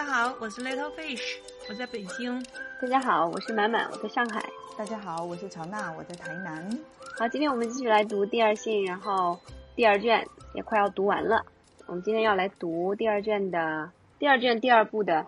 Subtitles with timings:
[0.00, 1.36] 家好，我是 Little Fish，
[1.68, 2.42] 我在北京。
[2.80, 4.42] 大家好，我是满满，我在上海。
[4.78, 6.66] 大家好，我是乔娜，我在台南。
[7.18, 9.38] 好，今天我们继续来读第二信，然后
[9.76, 11.44] 第二卷也快要读完了。
[11.86, 15.26] 我们今天要来读第二卷的第二卷第二部的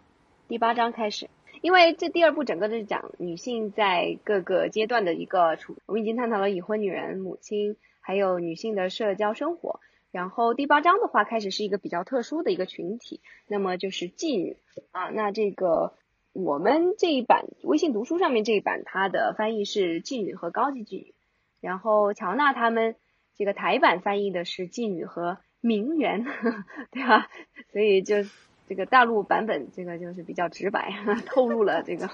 [0.48, 1.28] 第八章开始，
[1.60, 5.76] 因为这第二部整个是讲女性在各个阶段的一个处。
[5.84, 9.80] 我们已经探讨了已婚女人、母亲，还有女性的社交生活。
[10.12, 14.56] 然后第八章的话，开始是一个比较特殊的一个群体，那么就是妓女
[14.92, 15.08] 啊。
[15.08, 15.94] 那这个。
[16.34, 21.14] 我们这一版微信读书上面这一版，它的翻译是妓女和高级妓女，
[21.60, 22.96] 然后乔纳他们
[23.36, 26.24] 这个台版翻译的是妓女和名媛，
[26.90, 27.28] 对吧？
[27.74, 28.24] 所以就
[28.66, 30.94] 这个大陆版本这个就是比较直白，
[31.26, 32.08] 透露了这个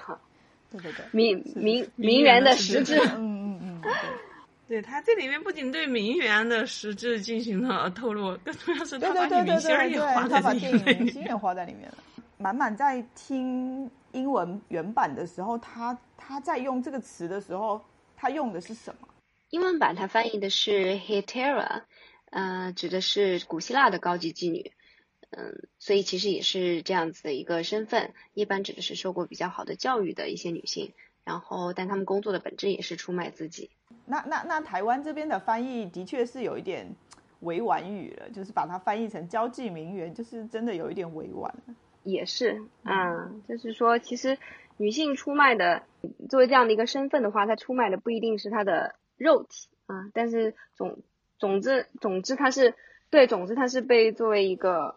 [0.69, 2.99] 对对对名名名媛的实质。
[2.99, 3.91] 嗯嗯嗯，对，
[4.81, 11.97] 他这里面不仅对名媛的实质进行了透露，更重要是他把女明星也画在里面，明星也画在里面了。
[12.37, 13.89] 满满在听。
[14.11, 17.79] 英文原版的时候，他他在用这个词的时候，
[18.17, 19.07] 他用的是什么？
[19.51, 21.83] 英文版它翻译的是 hetera，
[22.31, 24.71] 呃，指的是古希腊的高级妓女，
[25.29, 30.93] 嗯，所以其实也是这样子的一个身份，一般指的是受过比较好的教育的一些女性，
[31.29, 33.69] 然后但他们工作的本质也是出卖自己。
[34.07, 36.95] 那那那台湾这边的翻译的确是有一点
[37.41, 41.75] 委婉语了，就是把它翻译成交际名媛，就是真的有一点委婉了。
[42.01, 44.39] 也是，嗯，就是说，其实
[44.77, 45.83] 女性出卖的，
[46.27, 50.97] 作为这样的一个身份的话，她出卖的不一定是她的肉体啊，但是总
[51.37, 52.73] 总之总之，她是
[53.11, 54.95] 对，总之她是被作为一个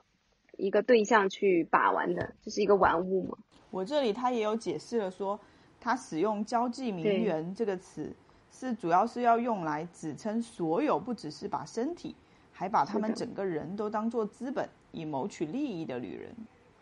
[0.57, 3.37] 一个对象去把玩的，这是一个玩物嘛。
[3.71, 5.41] 我这里他也有解释了，说
[5.83, 8.15] 他使用“交际名媛”这个词，
[8.53, 12.15] 是主要是要用来指称所有不只是把身体，
[12.53, 16.33] 还把他们整个人都当做资本，以谋取利益的女人。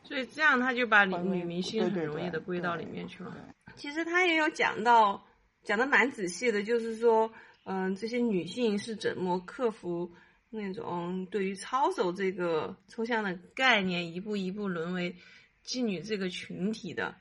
[0.02, 3.34] 所以这样他就把女女明星很容易的归到里面去了。
[3.74, 5.24] 其实他也有讲到，
[5.62, 7.30] 讲的蛮仔细的，就是说，
[7.64, 10.10] 嗯，这些女性是怎么克服
[10.50, 15.16] 那种对于操守这个抽象的概念，一步一步沦为
[15.64, 17.14] 妓女这个群体的。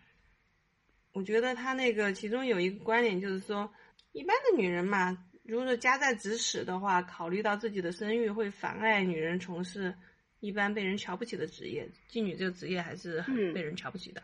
[1.14, 3.70] 我觉得他那个其中有一个观点就是说，
[4.12, 9.96] 一般的女人嘛，如果家在指使的话，考虑到自己的声誉会妨碍女人从事。
[10.42, 14.24] 一般被人瞧不起的职业，妓女这个职业还是很被人瞧不起的。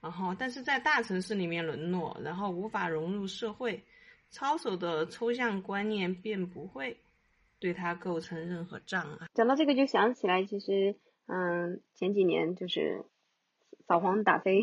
[0.00, 3.82] 然后，但是在大城市里面沦落，然后无法融入社会，
[4.30, 6.96] 操守的抽象观念便不会
[7.58, 9.26] 对他构成任何障碍。
[9.34, 10.94] 讲到这个，就想起来，其实，
[11.26, 13.04] 嗯，前几年就是
[13.88, 14.62] 扫黄打非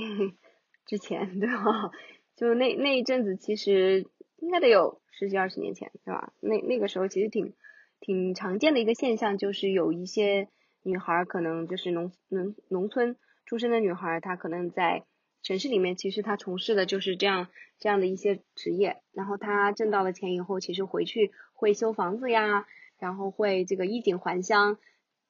[0.86, 1.92] 之前， 对吧？
[2.36, 4.08] 就那那一阵子，其实
[4.38, 6.34] 应该得有十几二十年前，对吧？
[6.42, 7.54] 那那个时候其实挺
[8.00, 10.48] 挺常见的一个现象，就是有一些。
[10.88, 13.16] 女孩可能就是农农农村
[13.48, 15.04] 出生的女孩，她可能在
[15.42, 17.48] 城市里面，其实她从事的就是这样
[17.80, 18.98] 这样的一些职业。
[19.12, 22.68] 然后她挣到了钱以后，其实回去会修房子呀，
[23.00, 24.78] 然后会这个衣锦还乡，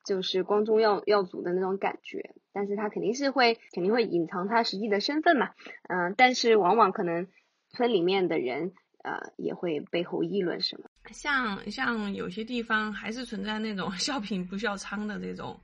[0.03, 2.35] 就是光宗耀耀祖的那种感觉。
[2.55, 5.49] 但是他肯定是会肯定会隐藏他实际的身份嘛，
[5.89, 7.27] 嗯，但是往往可能
[7.71, 8.71] 村里面的人
[9.03, 10.89] 呃也会背后议论什么。
[11.11, 15.59] 像像有些地方还是存在那种 笑贫不笑娼的这种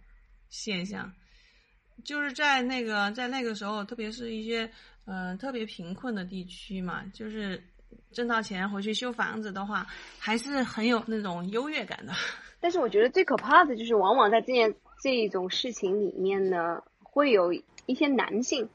[0.49, 1.09] 现象，
[2.03, 4.69] 就是在那个在那个时候，特别是一些
[5.05, 7.63] 嗯特别贫困的地区嘛，就是
[8.11, 9.87] 挣到钱回去修房子的话，
[10.19, 12.11] 还是很有那种优越感的。
[12.59, 18.69] 但是我觉得最可怕的就是，往往在这件这种事情里面呢，会有一些男性，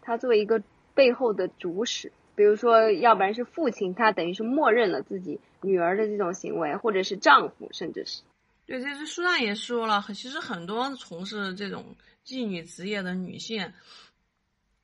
[0.00, 0.62] 他作为一个
[0.94, 2.10] 背后的主使。
[2.34, 8.22] 比如说，要不然是父亲，他等于是默认了自己女儿的这种行为，或者是丈夫，甚至是。
[8.64, 13.72] 对，这是书上也说了，其实很多从事这种妓女职业的女性，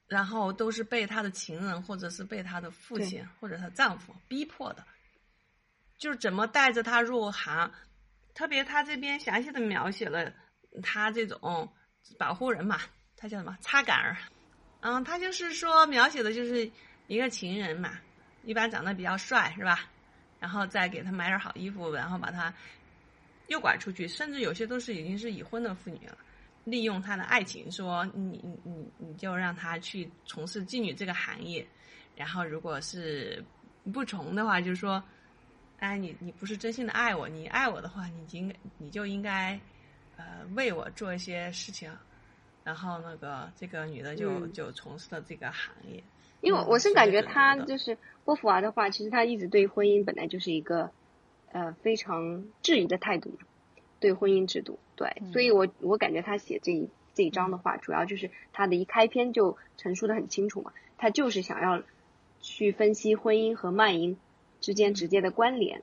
[0.09, 4.84] 然后都是被她的情人，或者是被她的父亲或者她丈夫逼迫的，
[5.97, 7.72] 就是怎么带着她入行。
[8.34, 10.33] 特别他这边详细的描写了
[10.82, 11.68] 他这种
[12.18, 12.80] 保护人嘛，
[13.16, 14.16] 他叫什么擦杆儿，
[14.80, 16.71] 嗯，他就是说描写的就是。
[17.06, 17.98] 一个情人嘛，
[18.44, 19.80] 一般长得比较帅是吧？
[20.41, 22.50] 然后再给他买点好衣服，然后把他
[23.48, 26.16] 诱拐出去，甚至有些都是已经是已婚的妇女了，
[26.65, 31.66] 利用他的爱情，说你你你你就让他去从事妓女这个行业，
[32.16, 33.44] 然后如果是
[33.92, 35.04] 不从的话，就是说，
[35.80, 39.60] 哎，你你不是真心的爱我，你爱我的话，你应该你就应该
[40.16, 40.25] 呃
[40.55, 41.91] 为我做一些事情，
[42.65, 46.03] 然后那个这个女的就就从事了这个行业。
[46.41, 50.91] 因为我是感觉她就是波伏娃的话，其实她一直对婚姻本来就是一个
[51.53, 53.39] 呃非常质疑的态度，
[53.99, 61.83] 对婚姻制度，对，所以我我感觉她写这一这一章的话，主要就是她的一开篇就陈述的很清楚嘛，她就是想要
[62.41, 64.19] 去分析婚姻和卖淫
[64.61, 65.83] 之间直接的关联。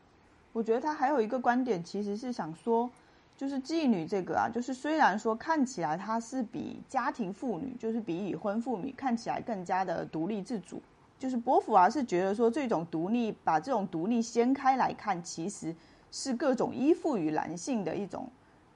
[0.54, 2.92] 我觉得他还有一个观点，其实是想说，
[3.41, 10.79] 就是妓女这个啊，就是虽然说看起来她是比家庭妇女，就是比已婚妇女看起来更加的独立自主，
[11.17, 15.75] 就是伯父啊是觉得说这种独立，把这种独立掀开来看，其实
[16.11, 18.29] 是各种依附于男性的一种，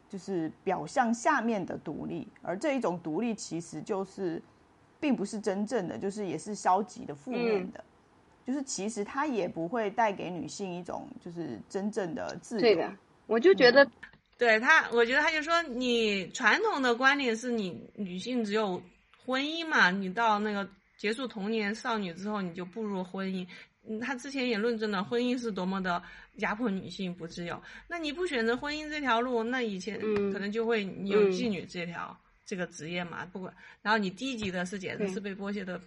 [0.09, 4.41] 就是表象下面的独立，而这一种独立其实就是，
[4.99, 7.83] 并不是真正的，就是也是消极的、负面的。
[8.43, 12.61] 就是其实它也不会带给女性一种就是真正的自由。
[12.61, 12.91] 对的，
[13.27, 13.87] 我就觉得，
[14.37, 18.81] 对他，我觉得他就说，你传统的观点是你女性只有
[19.25, 20.67] 婚姻嘛，你到那个
[20.97, 23.47] 结束童年少女之后，你就步入婚姻。
[23.87, 26.01] 嗯，他之前也论证了婚姻是多么的
[26.37, 27.61] 压迫女性不自由。
[27.87, 29.99] 那你不选择婚姻这条路，那以前
[30.33, 33.53] 可能就会有妓女这条这个职业嘛，不管。
[33.81, 35.79] 然后你低级的是简直是被剥削的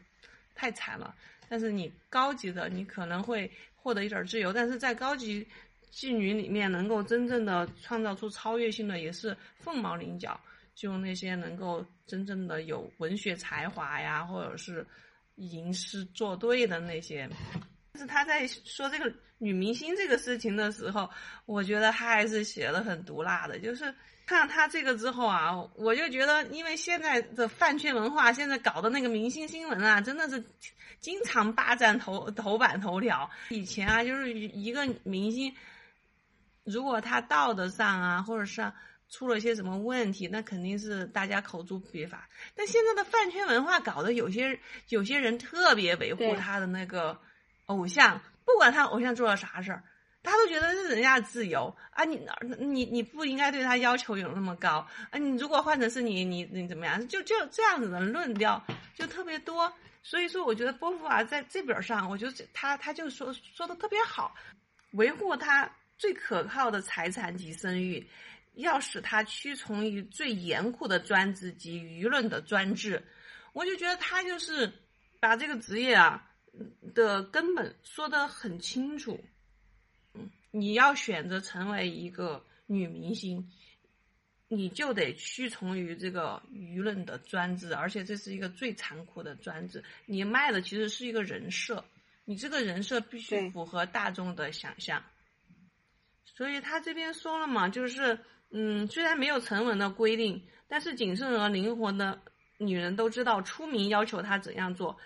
[0.55, 1.15] 太惨了。
[1.49, 5.47] 但是你高级的，你可能会获得一点自由，但是在高级
[5.93, 10.39] 妓女里面，能够真正的创造出超越性的，也是凤毛麟角。
[10.75, 14.87] 就那些能够真正的有文学才华呀，或者是
[15.37, 17.29] 吟诗作对的那些。
[17.93, 21.11] 但是他在说这个女明星这个事情的时候，
[21.47, 23.95] 我觉得他还是写的很毒辣的，就是。
[24.27, 30.45] 看他这个之后啊，我就觉得，因为现在的饭圈文化，现在搞的那个明星新闻啊，真的是
[31.01, 33.31] 经常霸占头头版头条。
[33.49, 35.51] 以前啊，就是一个明星，
[36.69, 38.73] 如果他道德上啊，或者是
[39.09, 42.29] 出了些什么问题，那肯定是大家口诛笔伐。
[42.55, 47.19] 但现在的饭圈文化搞得有些有些人特别维护他的那个
[47.67, 49.83] 偶像，不管他偶像做了啥事儿。
[50.21, 52.21] 他都觉得是人家的自由啊，你
[52.59, 55.17] 你你不应该对他要求有那么高啊！
[55.17, 57.07] 你如果换成是你，你你怎么样？
[57.09, 58.63] 就就这样子的论调
[58.95, 59.73] 就特别多。
[60.03, 64.35] 所以说，我觉得波伏娃在这本上，我觉得他他就说说的特别好，
[64.91, 68.09] 维护他最可靠的财产及声誉，
[68.55, 73.05] 要使他屈从于最严酷的专制及舆论的专制。
[73.53, 74.73] 我就觉得他就是
[75.21, 76.31] 把这个职业啊
[76.95, 79.19] 的根本说得很清楚。
[80.51, 83.51] 你要选择成为一个女明星，
[84.49, 89.85] 你就得屈从于这个舆论的专制，而且这是一个最残酷的专制。
[90.07, 91.85] 你卖的其实是一个人设，
[92.25, 95.03] 你这个人设必须符合大众的想象。
[96.39, 98.17] 所以他这边说了嘛，就是
[98.53, 102.21] 嗯，虽然没有成文的规定，但是谨慎而灵活的
[102.59, 104.97] 女人都知道出名要求她怎样做，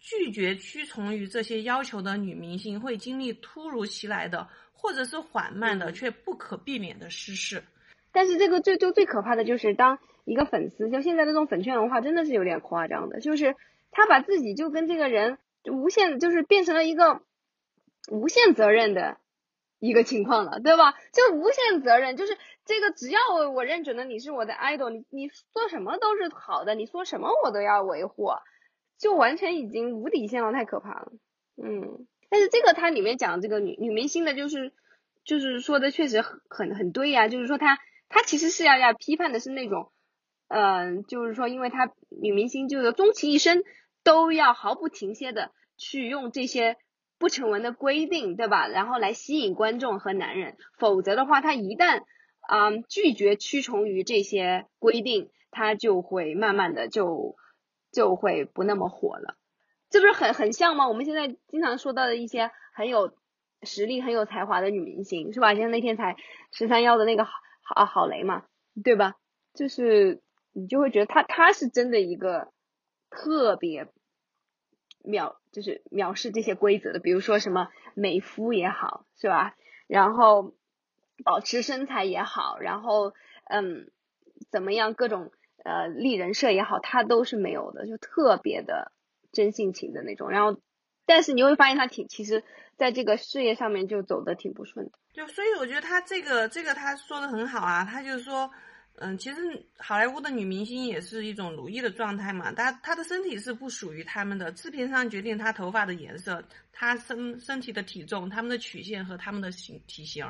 [0.00, 4.48] 拒绝屈从于这些要求的女明星会经历突如其来的。
[4.74, 7.62] 或者是缓慢的却不可避免的失势，
[8.10, 13.54] 但是这个最就最可怕的就是当一个粉丝，就现在这种粉圈文化真的是有点夸张的，就是
[13.92, 15.38] 他把自己就跟这个人
[15.70, 17.22] 无限就是变成了一个
[18.10, 19.18] 无限责任的
[19.82, 20.94] 一个情况了，对吧？
[21.12, 28.28] 就无限责任，就是这个只要我我认准了你是我的 idol，你你说什么都是好的，你说什么我都要维护，
[28.96, 31.12] 就完全已经无底线了，太可怕了，
[31.60, 32.06] 嗯。
[32.30, 34.72] 但是这个它里面讲这个女女明星的，就是
[35.24, 37.76] 就是说的确实很很很对呀，就是说她
[38.08, 39.90] 她其实是要要批判的是那种，
[40.46, 43.64] 嗯，就是说因为她女明星就是终其一生
[44.04, 46.76] 都要毫不停歇的去用这些
[47.22, 48.66] 不成文的规定，对吧？
[48.66, 52.02] 然后来吸引观众和男人，否则的话，他一旦
[52.40, 57.36] 啊拒绝屈从于这些规定，他就会慢慢的就
[57.92, 59.36] 就会不那么火了。
[59.88, 60.88] 这不是很很像吗？
[60.88, 63.14] 我们现在经常说到的一些很有
[63.62, 65.54] 实力、很有才华的女明星，是吧？
[65.54, 66.16] 像那天才
[66.50, 67.30] 十三幺的那个郝
[67.62, 68.42] 郝郝蕾嘛，
[68.82, 69.14] 对吧？
[69.54, 70.20] 就是
[70.52, 72.48] 你就会觉得她她是真的一个
[73.10, 73.86] 特别
[75.04, 76.98] 藐，就是藐视这些规则的。
[76.98, 79.54] 比如说什么美肤也好，是吧？
[79.86, 80.54] 然后
[81.24, 83.12] 保持身材也好，然后
[83.44, 83.90] 嗯，
[84.50, 85.30] 怎么样各种
[85.64, 88.92] 呃立人设也好，他都是没有的，就特别的。
[89.34, 90.60] 真性情的那种，然后，
[91.06, 92.44] 但是你会发现他挺，其实
[92.76, 94.92] 在这个事业上面就走的挺不顺的。
[95.14, 98.50] 就所以我觉得他这个这个他说的很好啊，他就是说，
[98.96, 99.40] 嗯，其实
[99.78, 110.24] 好莱坞的女明星也是一种奴役的状态嘛，她她的身体是不属于他们的，制片商决定她头发的颜色，她身身体的体重，他们的曲线和他们的形体型，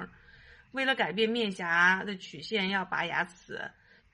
[0.71, 3.61] 为了改变面颊的曲线，要拔牙齿，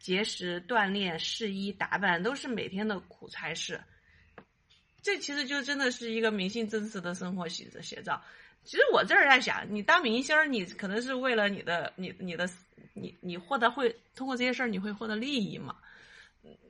[0.00, 3.81] 节食、锻炼、试衣、打扮，都是每天的苦差事。
[5.02, 8.21] 这其实就真的是一个明星真实的生活写写照。
[8.64, 12.49] 其实我这儿在想，你当明星，你可能是为了你的、你、你的、
[13.00, 15.75] 你、你获得会通过这些事儿，你会获得利益嘛？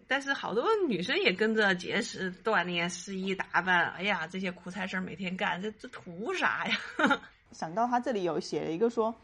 [0.06, 6.76] 但是好多女生也跟着节食、锻炼、试衣打扮，哎呀，这些苦差事儿每天干，这这图啥呀？
[7.52, 9.14] 想到他这里有写了一个说，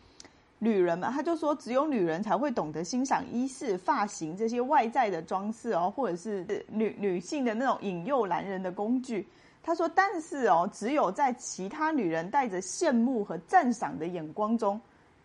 [0.58, 9.26] 女人嘛，他就说只有女人才会懂得欣赏衣饰、发型这些外在的装饰哦，或者是女女性的那种引诱男人的工具。
[9.62, 14.78] 他说，但是哦，只有在其他女人带着羡慕和赞赏的眼光中，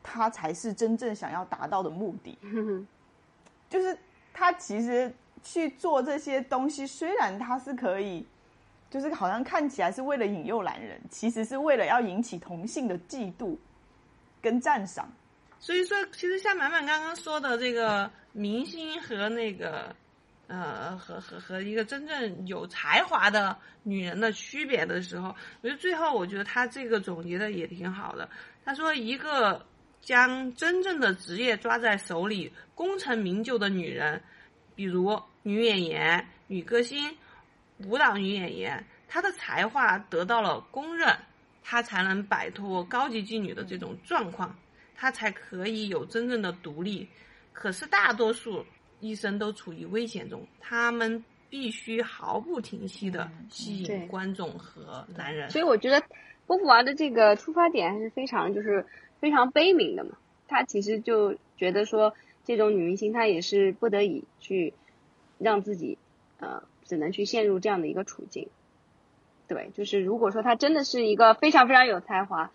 [0.04, 2.38] 他才是真正想要达到的目的。
[3.70, 3.98] 就是
[4.34, 5.14] 他其实
[5.44, 8.26] 去做这些东西，虽然他是可以。
[8.92, 13.56] 就是好像看起来是为了引诱男人，其实是为了要引起同性的嫉妒
[14.42, 15.08] 跟赞赏。
[15.60, 19.96] 所以说，其实像满满刚刚说的这个明星和那个
[20.48, 28.28] 呃和和和一个真正有才华的女人的区别的时候，我觉得最后我觉得他这个总结的也挺好的。
[28.66, 29.64] 他说，一个
[30.02, 34.22] 将真正的职业抓在手里、功成名就的女人，
[34.76, 37.16] 比如女演员、女歌星。
[37.88, 41.16] 舞蹈女演员，她的才华得到了公认，
[41.64, 44.54] 她才能摆脱高级妓女的这种状况，
[44.98, 47.08] 她才可以有真正的独立。
[47.54, 48.66] 可是大多数
[49.00, 55.50] 医生都处于危险中，他们必须毫不停息的吸引观众和男人。
[55.50, 56.04] 所以我觉得
[56.46, 58.86] 波伏娃的这个出发点还是非常就是
[59.20, 60.12] 非常悲悯的嘛。
[60.48, 64.74] 她其实就觉得说，这种女明星她也是不得已去
[65.38, 65.98] 让自己
[66.40, 66.64] 呃。
[66.86, 68.48] 只能去陷入这样的一个处境，
[69.48, 72.50] 对，就是如果说她真的是一个非常非常有才华，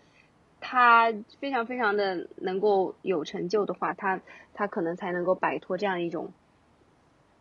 [0.59, 4.19] 他非常非常的能够有成就的话，他
[4.53, 6.33] 他可能才能够摆脱这样一种，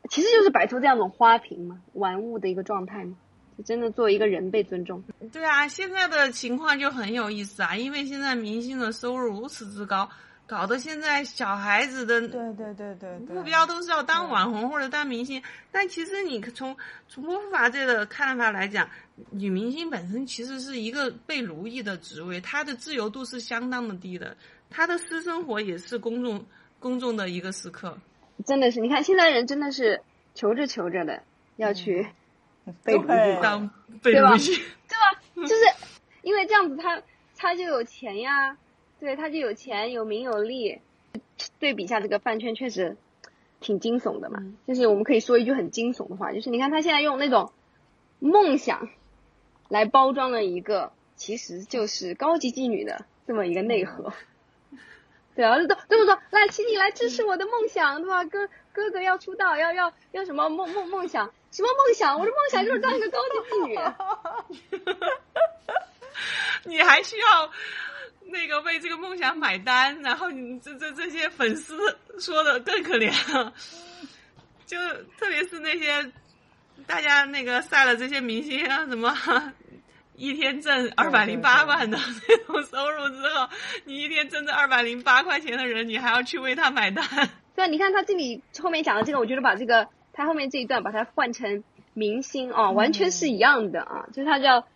[0.08, 3.16] 其实就是摆脱这样一种花瓶嘛，玩物的一个状态嘛，
[3.64, 5.02] 真的做一个人被尊重。
[5.32, 10.08] 对啊，现在的情况就很有意思啊，因为现在明星的收入如此之高。
[10.46, 15.42] 搞得现在小孩子的对对对对目标都是要当网红或者当明星，
[15.73, 16.76] 但其实你从
[17.08, 18.87] 从波伏娃这个看法来讲，
[19.30, 24.37] 女明星本身其实是一个被奴役的职位，她的自由度是相当的低的，
[24.68, 26.44] 她的私生活也是公众
[26.78, 27.96] 公众的一个时刻。
[28.44, 30.02] 真的是，你看现在人真的是
[30.34, 31.23] 求着求着的
[31.56, 32.06] 要去
[32.83, 33.71] 被奴役当
[34.02, 34.56] 被奴役，
[34.88, 35.21] 对吧？
[35.37, 35.64] 就是
[36.23, 37.02] 因为这样子，他
[37.37, 38.56] 他就有钱呀。
[39.00, 40.80] 对，他就有钱有名有利，
[41.59, 42.97] 对比一下这个饭圈确实
[43.61, 44.42] 挺惊悚的嘛。
[44.66, 47.52] 就是我们可以说一句很惊悚的话，就是你看他现在用那种
[48.18, 48.88] 梦想
[49.68, 54.14] 来包装了一个其实就是高级妓女的这么一个内核。
[55.37, 58.25] 对啊，都这么说，来，请你来支持我的梦想，对吧？
[58.25, 61.30] 哥哥哥要出道，要要要什么梦梦梦想？
[61.54, 62.12] 什么梦想？
[62.18, 63.78] 我的梦想就是当一个高级妇女。
[66.64, 67.50] 你还需要？
[68.26, 71.76] 那个为这个梦想买单，然后你这这这些粉丝
[72.18, 73.12] 说的更可怜，
[74.66, 74.76] 就
[75.18, 76.11] 特别是那些
[76.87, 79.14] 大家那个晒了这些明星啊，什么
[80.16, 81.96] 一天挣二百零八万的
[82.26, 83.49] 那种收入之后，
[83.84, 87.04] 你一天挣这二百零八块钱的人，你还要去为他买单。
[87.54, 94.66] 对，你看他这里后面讲的这个，我觉得把这个他后面这一段把它换成明星啊，完全是一样的啊，就是他叫。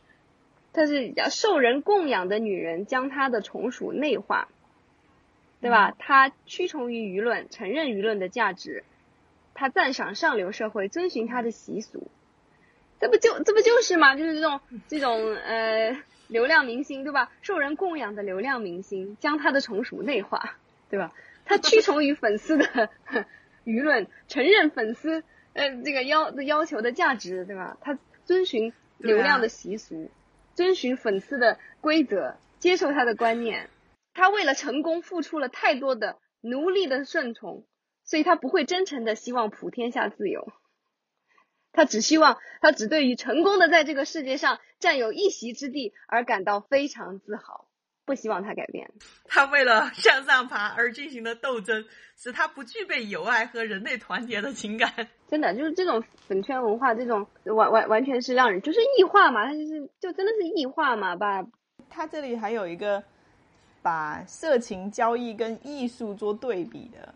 [0.71, 4.49] 他是受人供养的女人，将她的从属内化，
[5.61, 5.97] 对吧？
[5.99, 8.85] 她屈从于舆论，承认舆论的价值，
[9.55, 12.09] 她赞赏上流社会，遵循她的习俗，
[13.01, 14.15] 这不就这不就是吗？
[14.15, 17.33] 就是这种这种呃流量明星，对吧？
[17.41, 20.59] 受人供养的流量明星，将她的从属内化，
[20.91, 21.13] 对吧？
[21.45, 22.91] 她屈从于粉丝的
[23.69, 25.23] 舆论，承认粉丝
[25.53, 27.77] 呃这个要要求的价值，对吧？
[27.83, 30.11] 他遵循流量的习俗。
[30.55, 33.71] 遵循粉丝的规则，接受他的观念，
[34.13, 37.65] 他为了成功付出了太多的奴隶的顺从，
[38.03, 40.53] 所以他不会真诚的希望普天下自由，
[41.71, 47.68] 他只希望他只对于成功的在这个世界上占有一席之地而感到非常自豪。
[48.09, 48.91] 不希望他改变，
[49.27, 51.85] 他为了向上爬而进行的斗争，
[52.17, 54.91] 使他不具备友爱和人类团结的情感。
[55.29, 61.15] 真的，就是这种粉圈文化，这种完完完全是让人就是异化嘛，他就是就真的是异化嘛。
[61.15, 61.45] 把
[61.91, 63.05] 他这里还有一个
[63.83, 67.15] 把色情交易跟艺术做对比的，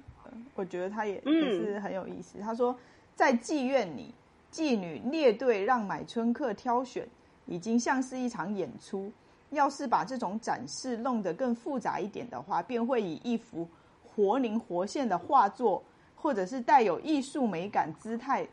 [0.55, 2.39] 我觉得他也也是很有意思。
[2.41, 2.79] 他说，
[3.15, 4.13] 在妓院里，
[4.53, 7.09] 妓女列队让买春客挑选，
[7.47, 9.11] 已经像是一场演出。
[9.53, 13.69] 要是把这种展示弄得更复杂一点的话，便会以一幅
[14.03, 15.83] 活灵活现的画作，
[16.17, 18.47] 或者是带有艺术美感姿态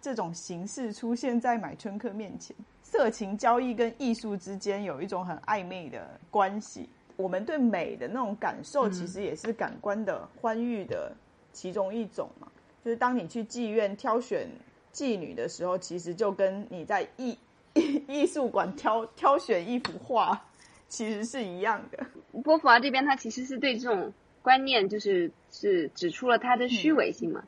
[0.00, 2.56] 这种形式出现在买春客面前。
[2.82, 6.88] 色情交易跟艺术之间有一种很暧昧的关系。
[7.16, 11.12] 我们对美的那种感受，其实也是感官的欢愉的
[11.52, 12.48] 其中一种嘛。
[12.84, 14.48] 就是当你去妓院挑选
[14.92, 17.38] 妓女的时候，其实就跟你在艺
[18.08, 20.46] 艺术馆挑挑选一幅画，
[20.88, 22.06] 其实是一样的。
[22.42, 24.12] 波伏娃这边他其实是对这种
[24.42, 27.44] 观念，就是是指出了他的虚伪性嘛。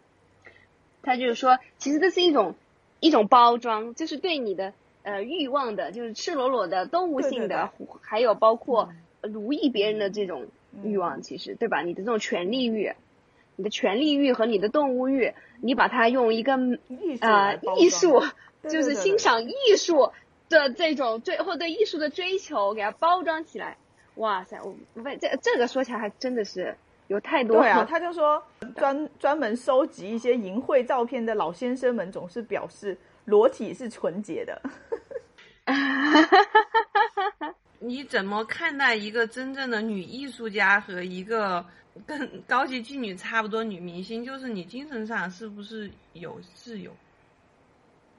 [1.02, 2.54] 他就是说，其实这是一种
[3.00, 10.46] 一种包装，就是对你的呃欲望的，就是赤裸裸的动物性的，还有包括奴役别人的这种
[10.84, 11.82] 欲望，其实对吧？
[11.82, 12.92] 你的这种权利欲，
[13.56, 16.52] 你的权利欲和你的动物欲，你把它用一个
[17.20, 18.22] 呃艺术，
[18.68, 20.12] 就是欣赏艺术
[20.48, 23.76] 的这种追或对艺术的追求，给它包装起来。
[24.16, 26.76] 哇塞，我为这这个说起来还真的是。
[27.08, 28.42] 有太多对啊，他就说
[28.74, 34.62] 专专门收集一些淫秽照片的老先生们总是表示裸体是纯洁的。
[37.80, 41.62] 你怎么看待一个真正的女艺术家和一个
[42.06, 44.24] 跟高级妓女差不多女明星？
[44.24, 46.90] 就是你精神上是不是有自由？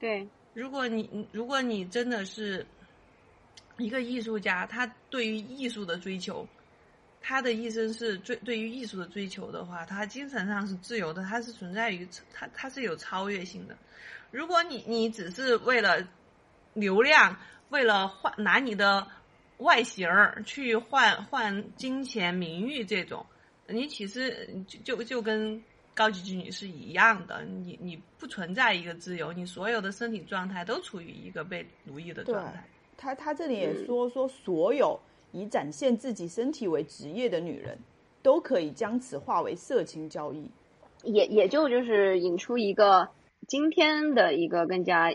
[0.04, 2.66] 对，如果你如果你真的是
[3.78, 6.46] 一个艺术家，他对于艺术的追求。
[7.22, 13.74] 他的一生是追对于艺术的追求的话，他精神上是自由的，他是存在于他他是有超越性的。
[14.30, 16.06] 如果你你只是为了
[16.74, 17.34] 流量，
[17.70, 19.06] 为了换拿你的
[19.56, 23.24] 外形儿去换换金钱名誉这种，
[23.68, 32.64] 你其实就就就跟高级妓女是一样的，你你不存在一个自由，你所有的身体状态都处于一个被奴役的状态。
[32.96, 35.00] 他他这里也说说所有。
[35.36, 37.76] 以展现自己身体为职业的女人，
[38.22, 40.48] 都可以将此化为色情交易，
[41.02, 43.08] 也也就就是引出一个
[43.48, 45.12] 今天的一个更加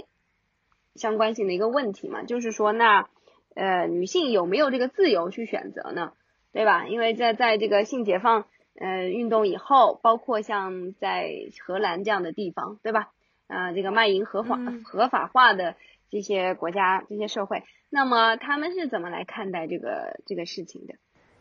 [0.96, 3.08] 相关性的一个问题嘛，就是说那
[3.56, 6.12] 呃女性有没有这个自由去选择呢？
[6.52, 6.86] 对吧？
[6.90, 8.46] 因为在在这个性解放
[8.80, 11.30] 呃运动以后，包括像在
[11.64, 13.10] 荷兰这样的地方，对吧？
[13.48, 15.76] 啊，这个卖淫合法合法化的
[16.10, 17.64] 这些国家、这些社会。
[17.90, 20.96] 那么他们是怎么来看待这个这个事情的？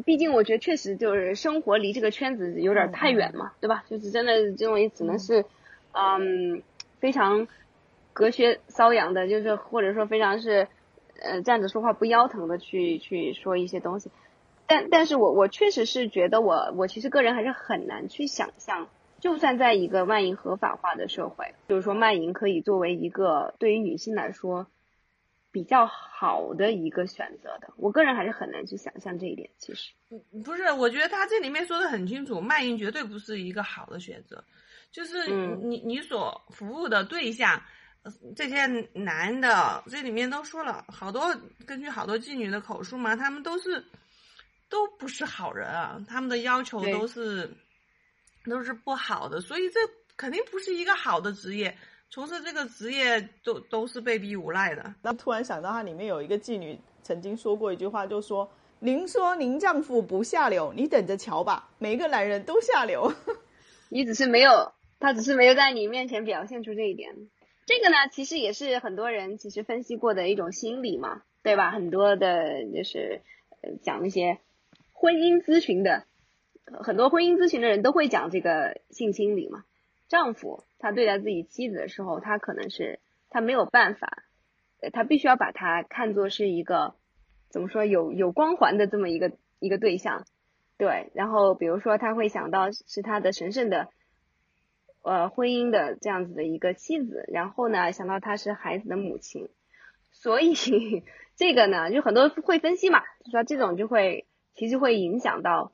[0.07, 3.85] 毕竟我觉得确实就是生活离这个圈子有点太远嘛，对吧？
[3.89, 5.45] 就是真的这种也只能是，
[5.93, 6.63] 嗯，
[7.01, 7.47] 非常
[8.13, 10.69] 隔靴搔痒的，就是或者说非常是，
[11.21, 14.11] 呃，站着说话不腰疼的去去说一些东西。
[14.69, 24.69] 但但是我我确实是觉得我我其实个人还是很难去想象，就算在一个卖淫合法化的社会，就是说卖淫可以作为一个对于女性来说。
[25.51, 29.49] 比较好的一个选择的，我个人还是很难去想象这一点。
[29.57, 29.93] 其实，
[30.45, 34.45] 不是，我觉得他这里面说的很清楚，卖淫绝对不是一个好的选择。
[34.93, 37.63] 就是你你所服务的对象，
[38.37, 41.35] 这些男的，这里面都说了好多，
[41.67, 43.83] 根据好多妓女的口述嘛，他们都是
[44.69, 47.51] 都不是好人啊，他们的要求都是
[48.45, 49.81] 都是不好的，所以这
[50.17, 51.77] 肯定不是一个好的职业。
[52.11, 54.95] 从事这个职业都都是被逼无奈的。
[55.03, 58.51] 那突然想到，它里面有一个妓女曾经说过一句话，就说
[58.81, 63.13] ：“您说您丈夫不下流，你等着瞧吧，每个男人都下流。
[63.91, 67.15] ”你只是没有，他只是没有在你面前表现出这一点。
[67.67, 71.71] 这个呢，其实也是很多人其实分析过的一种心理嘛，对吧？
[71.71, 73.21] 很多的就是
[73.63, 74.39] 呃讲那些
[75.01, 76.05] 婚姻咨询的，
[76.67, 79.65] 很多婚姻咨询的人都会讲这个性心理嘛。
[80.09, 82.99] 丈夫他对待自己妻子的时候，他可能是
[83.31, 84.25] 他没有办法，
[84.93, 86.95] 他必须要把他看作是一个
[87.49, 90.27] 怎么说有有光环的这么一个一个对象，
[90.79, 91.11] 对。
[91.15, 93.89] 然后比如说他会想到是他的神圣的
[95.03, 99.49] 呃婚姻的这样子的一个妻子，然后呢想到她是孩子的母亲，
[100.11, 100.55] 所以
[101.37, 104.27] 这个呢就很多会分析嘛，就说这种就会
[104.59, 105.73] 其实会影响到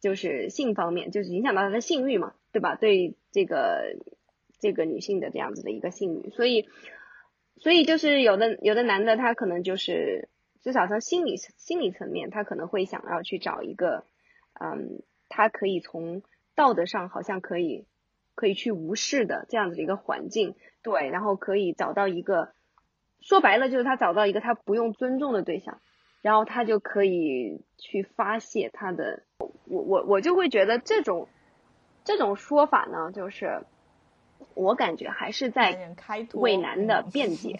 [0.00, 2.34] 就是性方面，就是影响到他的性欲嘛。
[2.54, 2.76] 对吧？
[2.76, 3.96] 对这个
[4.60, 6.68] 这个女性的这样子的一个性欲，所以
[7.56, 10.28] 所以就是有的有的男的他可能就是
[10.62, 14.04] 至少从心理心理层面，他可能会想要去找一个
[14.52, 16.22] 嗯，他可以从
[16.54, 17.86] 道德上好像可以
[18.36, 22.52] 可以去无视的这样子的一个环境，对，然后可以找到一个
[23.20, 25.80] 说白了就是他找到一个他不用尊重的对象，
[26.24, 31.28] 然后他就可以去发泄他的，我我我就会觉得这种。
[32.06, 33.62] 这种说法呢，就是
[34.52, 35.94] 我感觉还是在
[36.34, 37.58] 为男的辩解。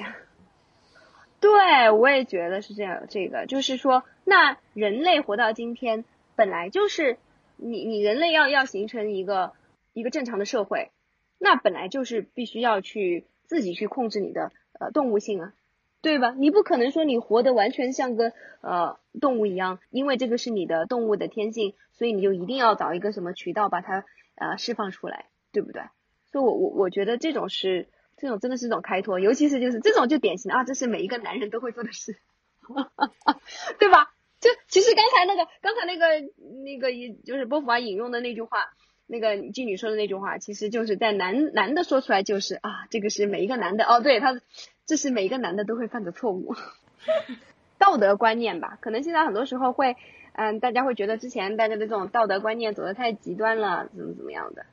[1.41, 3.07] 对，我也觉得是这样。
[3.09, 6.05] 这个就是说，那人类活到今天，
[6.37, 7.17] 本来就是
[7.57, 9.55] 你你人类要要形成一个
[9.95, 10.91] 一个正常的社会，
[11.39, 15.55] 那本来就是必须要去自己去控制你的呃动物性啊，
[16.05, 16.35] 对吧？
[16.39, 24.05] 你不可能说你活得完全像个呃动物一样，因为这个是你的动物的天性，所以你就一定要找一个什么渠道把它。
[24.37, 25.81] 呃，释放出来，对不对？
[26.33, 27.87] 所以我我我觉得这种是
[28.17, 32.17] 这种真的是一种开脱，尤其是就是这种就典型的啊，这是每一个男人都会做的事，
[33.79, 34.13] 对吧？
[34.41, 36.05] 就其实刚才那个刚才那个
[36.65, 36.89] 那个
[37.25, 38.75] 就是波伏娃引用的那句话，
[39.07, 44.35] 那个妓女说的那句话，其实就是在男男的说出来就是啊，这个是每一个男的哦，对他
[44.87, 46.55] 这是每一个男的都会犯的错误，
[47.79, 49.97] 道德观念吧，可能现在很多时候会。
[50.37, 54.67] 嗯，大家会觉得之前大家的这种道德观念走的太极端了，怎么怎么样的？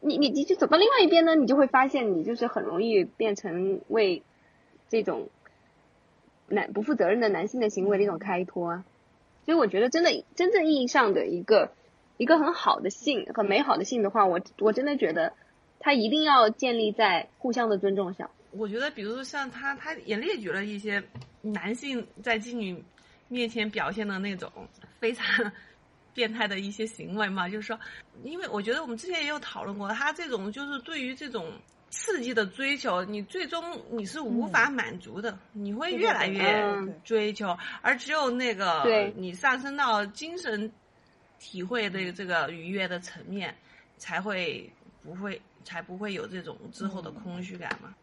[0.00, 4.24] 你你你就走到另外一边呢，你就会发现你就是很容易变成为
[4.88, 5.28] 这种
[6.48, 8.82] 男不负责任的男性的行为的一种开脱。
[9.44, 11.70] 所以我觉得真的真正意义上的一个
[12.16, 15.32] 一个很好的性很美好的性的话，我我真的觉得
[15.78, 18.30] 他一定要建立在互相的尊重上。
[18.58, 21.02] 我觉得，比如说像他，他也列举了一些
[21.40, 22.84] 男性在妓女。
[23.30, 24.50] 面前表现的那种
[24.98, 25.52] 非常
[26.14, 27.78] 变态的一些行为嘛，就是说，
[28.24, 31.52] 因为我觉得我们之前也有讨论过，他这种就是对于这种
[31.90, 40.72] 刺激的追求，你最终你是无法满足的，你会越来越追求，而只有那个你上升到精神
[41.38, 43.54] 体会的这个愉悦的层面，
[43.98, 47.94] 才会不会才不会有这种之后的空虚感嘛。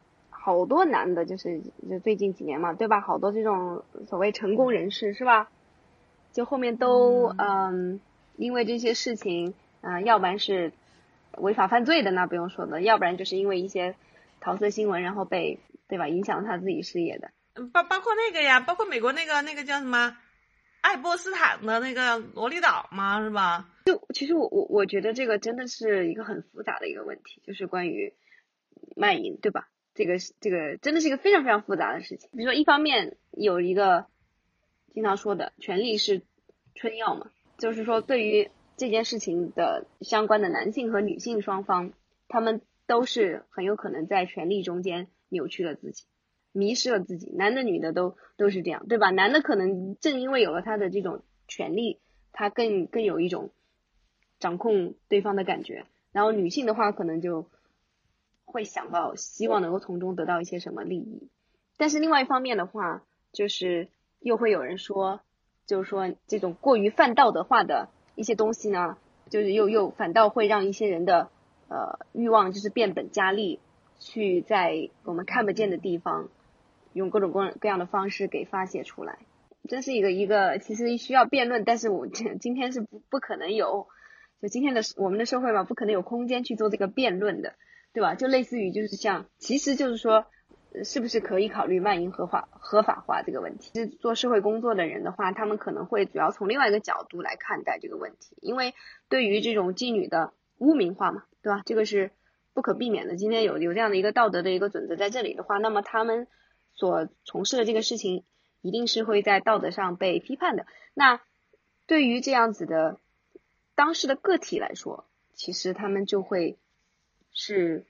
[0.46, 3.02] 好多男的，就是就最近几年嘛，对吧？
[3.02, 5.50] 好多这种所谓成功人士，是吧？
[6.34, 8.00] 就后面都嗯，
[8.36, 10.72] 因为这些事情，嗯，要不然是
[11.40, 13.96] 违法犯罪的，那不用说的；要不然就是因为一些
[14.40, 17.32] 桃色新闻，然后被对吧，影响了他自己事业的。
[17.74, 20.16] 包包括那个呀，包括美国那个那个叫什么
[20.82, 23.68] 爱波斯坦的那个萝莉岛嘛，是吧？
[23.86, 28.14] 就其实我我我觉得这个真的是一个很复杂的一个问题，就是关于
[28.96, 29.70] 卖淫，对吧？
[29.96, 32.30] 这个是这个真的是一个非常非常复杂的事情。
[32.34, 34.08] 比如说，一方面有一个
[34.94, 36.22] 经常说的“权力是
[36.76, 41.94] 春药”嘛，就是说对于这件事情的相关的男性和女性双方，
[42.28, 46.04] 他们都是很有可能在权力中间扭曲了自己，
[46.52, 47.32] 迷失了自己。
[47.32, 49.12] 男的女的都都是这样，对吧？
[49.12, 52.02] 男的可能正因为有了他的这种权利，
[52.34, 53.52] 他更更有一种
[54.40, 57.50] 掌控对方的感觉，然后女性的话可能就。
[58.46, 61.30] 会想到希望能够从中得到一些什么利益，
[61.76, 63.04] 但是另外一方面的话，
[63.34, 65.20] 就是又会有人说，
[65.66, 68.98] 就是说这种过于泛道德化的一些东西呢，
[69.30, 71.30] 就是又又反倒会让一些人的
[71.68, 73.60] 呃欲望就是变本加厉，
[74.00, 76.30] 去在我们看不见的地方
[76.94, 79.20] 用各种各各样的方式给发泄出来，
[79.68, 83.88] 这是一个一个其实需要辩论，但是我今今天是不不可能有，
[84.42, 87.56] 就今天的我们的社会嘛，不可能有空间去做这个辩论的。
[87.96, 88.14] 对吧？
[88.14, 90.26] 就类似于就是像，其实就是说，
[90.84, 93.72] 是不是可以考虑卖淫合法合法化这个问题？
[93.74, 98.74] 是做社会工作的人的话，他们可能会主要从另外一个角度来看待这个问题，因为
[99.08, 101.62] 对于这种妓女的污名化嘛，对吧？
[101.66, 102.12] 这个是
[102.54, 103.16] 不可避免的。
[103.16, 106.28] 今天有有这样的一个道德的一个准则在这里的话，那么他们
[106.74, 108.26] 所从事的这个事情，
[108.62, 110.66] 一定是会在道德上被批判的。
[110.94, 111.22] 那
[111.88, 113.00] 对于这样子的
[113.74, 116.58] 当事的个体来说，其实他们就会。
[117.36, 117.86] 是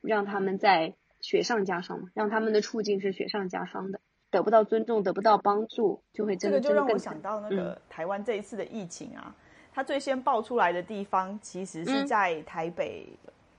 [0.00, 2.08] 让他们在雪上加霜嘛？
[2.14, 9.36] 让他们的处境是雪上加霜的，得不到尊重，得不到帮助，就会这个就让我想到那个台湾这一次的疫情啊，
[9.72, 13.06] 它最先爆出来的地方其实是在台北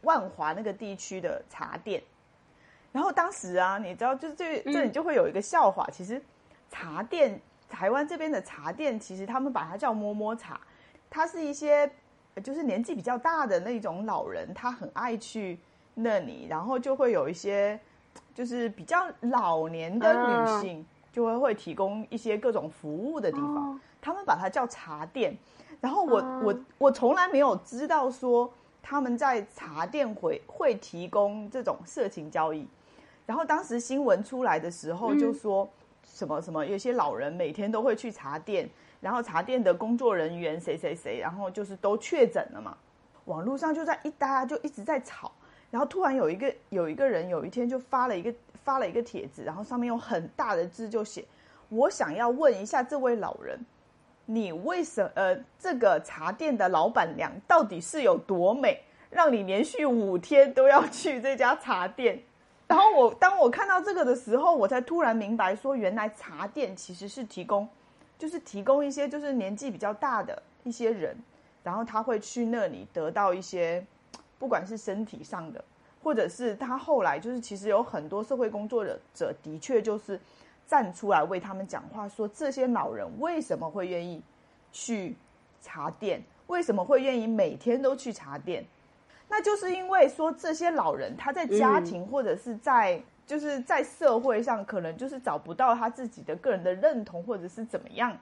[0.01, 2.01] 万华那个地区的茶店。
[2.91, 6.19] 然后当时啊，你知道，就是这这里就会有一个笑话，其实
[6.71, 10.60] 茶店台湾这边的茶店，其实他们把它叫摸摸茶，
[11.12, 11.89] 它是一些。
[12.43, 15.59] 就是年纪比较大的那种老人，他很爱去
[15.95, 17.79] 那里，然后就会有一些，
[18.33, 23.79] 就是比较老年的女性，就会会提供一些各种服务的地方。
[24.01, 25.37] 他们把它叫茶店。
[25.79, 32.67] 然后我我我从来没有知道说他们在茶店会会提供这种色情交易。
[33.25, 35.67] 然后当时新闻出来的时候，就说
[36.03, 38.69] 什么什么，有些老人每天都会去茶店。
[39.01, 42.77] 然后茶店的工作人员谁谁谁，然后就是都确诊了嘛。
[43.25, 45.31] 网络上就在一大家就一直在吵，
[45.69, 48.33] 然后突然有一个有一个人有一天就发了一个
[48.63, 51.25] 发了一个帖子，然后上面用很大的字就写
[51.69, 53.59] ：“我想要问一下这位老人，
[54.25, 62.21] 你为什呃这个茶店的老板娘到底是有多美，让你连续五天都要去这家茶店？”
[62.67, 67.67] 然后我当我看到这个的时候，我才突然明白说，原来茶店其实是提供。
[68.21, 71.17] 就是提供一些就是年纪比较大的一些人，
[71.63, 73.84] 然后他会去那里得到一些，
[74.38, 75.65] 不管是身体上的，
[76.03, 80.19] 或者是他后来就是其实有很多社会工作者的确就是
[80.67, 84.21] 站出来为他们讲话，说这些老人为什么会愿意
[84.71, 85.15] 去
[85.60, 88.63] 茶店，为什么会愿意每天都去茶店？
[89.27, 98.17] 那就是因为说这些老人他在家庭或者是在就是在社会上可能就是找不到他自己的个人的认同或者是怎么样，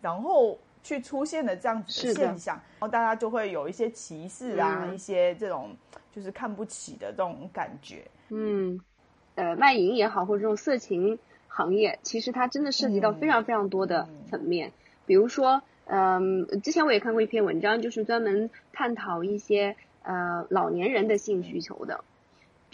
[0.00, 5.76] 然后去出现了这样子的现象，然后大家就会有一些歧视啊，一些这种
[6.10, 8.06] 就是看不起的这种感觉。
[8.30, 8.80] 嗯，
[9.34, 14.72] 呃，卖淫也好，或者这种色情行业，其实它真的涉及到非常非常多的层面，
[15.04, 15.60] 比如说。
[15.86, 22.02] 嗯，之前我也看过一篇文章，就是专门探讨一些呃老年人的性需求的，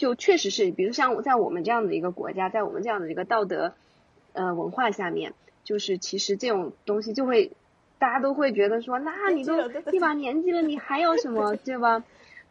[0.01, 3.75] 就确实是，比如像在我们这样的一个国家，在我们这样的一个道德
[4.33, 7.51] 呃文化下面，就是其实这种东西就会
[7.99, 9.59] 大家都会觉得说，那你都
[9.91, 12.03] 一把年纪了，你还有什么， 对吧？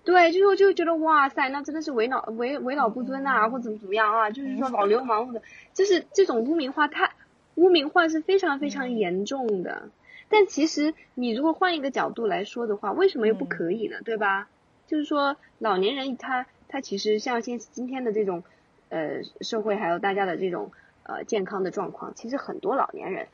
[0.04, 4.30] 对，就是就觉得哇塞，那真的是为老为为老不尊呐，或怎么怎么样啊？
[4.30, 5.42] 就是说老流氓或者
[5.74, 7.10] 就是这种污名化，太
[7.56, 9.88] 污名化是非常非常严重的。
[10.28, 13.96] 但其实，你如果换一个角度来说的话，为什么又不可以呢？
[14.04, 14.48] 对吧？
[14.86, 18.44] 就是说，老年人他他其实像现今天的这种，
[18.88, 20.70] 呃，社会还有大家的这种
[21.02, 23.28] 呃健康的状况，其实很多老年人，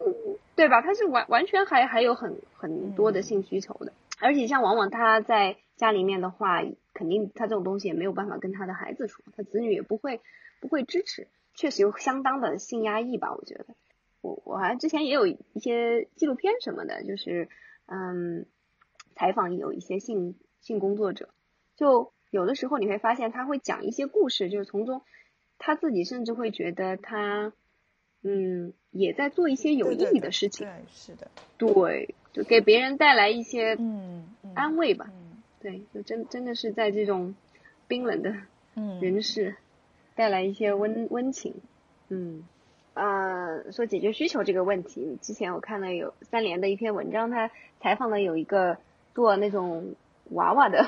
[0.00, 0.12] 嗯，
[0.56, 0.82] 对吧？
[0.82, 10.20] 他是完完全还还有很很多的性需求的，而且像往往他在家里面的话，肯定他这种东西也没有办法跟他的孩子说，他子女也不会
[10.60, 13.66] 不会支持，确实有相当的性压抑吧，我觉得。
[14.20, 17.46] 我我好像之前也有一些纪录片什么的，就是
[17.84, 18.46] 嗯，
[19.14, 21.28] 采访有一些性性工作者，
[21.76, 25.02] 就有的时候你会发现他会讲一些故事，就是从中
[25.56, 27.52] 他自己甚至会觉得他
[28.22, 35.08] 嗯也在做一些有意义的事情，对，是的，对，就给别人带来一些嗯安慰吧，
[35.60, 37.36] 对，就真真的是在这种
[37.86, 38.34] 冰冷的
[39.00, 39.54] 人世
[40.16, 41.54] 带来一些温温情，
[42.08, 42.42] 嗯。
[42.94, 48.78] 呃，说解决需求这个问题，之前我看了有三联的一篇文章，他采访了有一个
[49.14, 49.96] 做那种
[50.30, 50.86] 娃娃的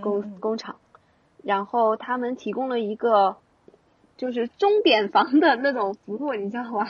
[0.00, 0.76] 工工厂，
[1.42, 3.36] 然后他们提供了一个
[4.16, 6.88] 就是钟点房的那种服务，你知道吗？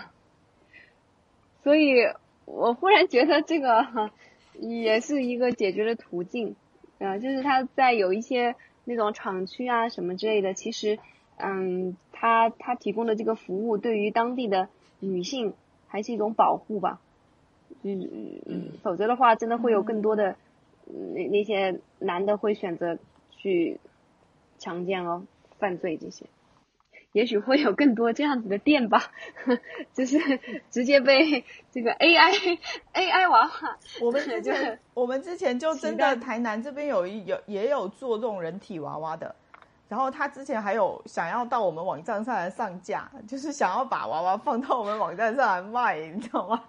[1.62, 1.96] 所以
[2.44, 4.10] 我忽然觉得这个
[4.54, 6.56] 也是一个解决的途径，
[6.98, 10.98] 啊，就是他在有一些那种厂区啊什么之类的，其实。
[11.40, 15.54] 嗯，他他提供的这个服务对于当地的女性
[15.86, 17.00] 还是一种保护吧，
[17.84, 20.34] 嗯嗯，否则的话，真的会有更多的
[21.14, 22.98] 那那些男的会选择
[23.30, 23.78] 去
[24.58, 25.24] 强奸哦、
[25.58, 26.26] 犯罪这些，
[27.12, 29.02] 也许会有更多这样子的店吧，
[29.94, 30.18] 就是
[30.70, 32.58] 直接被这个 AI
[32.94, 33.50] AI 娃娃，
[34.00, 39.34] 我们之前我们之前就真的台南这边有一有也有做这种人体娃娃的。
[39.88, 46.62] 然后他之前还有想要到我们网站上来上架，就是想要把娃娃放到我们网站上来卖，你知道吗？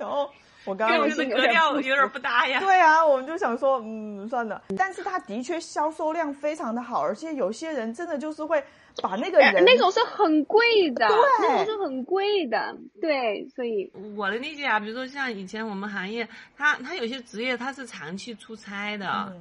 [0.00, 0.28] 然后
[0.64, 2.58] 我刚刚有点格调有点不搭呀。
[2.58, 4.60] 对啊，我们就想说，嗯，算了。
[4.76, 8.62] 但是他的确销售量非常的好，而且有些人真的就是会
[9.02, 13.46] 把那个人那种是很贵的，对，那种是很贵的，对。
[13.54, 19.32] 所以我的理解啊，比如说像以前我们行业，他他有些职业他是长期出差的。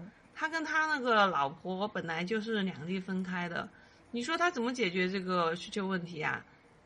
[0.42, 3.68] 他跟他那个老婆本来就是两地分开的，
[4.12, 6.42] 你说他怎么解决这个需求问题啊？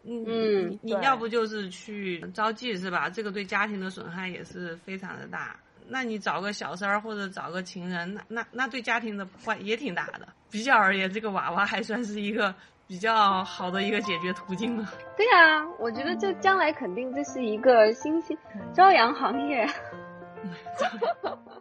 [0.05, 3.09] 嗯，嗯你要不就是去招妓是吧？
[3.09, 5.55] 这个对家庭的损害也是非常的大。
[5.87, 10.27] 那你找个小三儿或者找个情人，那那那对家庭的破坏也挺大的。
[10.49, 12.53] 比较而言，这个娃娃还算是一个
[12.87, 14.89] 比较好的一个解决途径了。
[15.17, 18.37] 对啊，我觉得这将来肯定这是一个新兴
[18.73, 19.67] 朝阳行业。